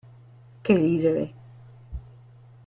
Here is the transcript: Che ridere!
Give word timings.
Che 0.63 0.73
ridere! 0.75 1.33